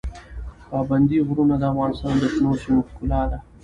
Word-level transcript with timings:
پابندی 0.69 1.19
غرونه 1.27 1.55
د 1.59 1.63
افغانستان 1.71 2.13
د 2.19 2.23
شنو 2.33 2.51
سیمو 2.61 2.79
ښکلا 2.89 3.21
ده. 3.31 3.37